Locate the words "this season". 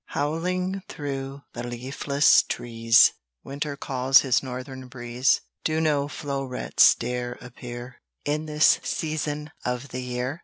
8.47-9.51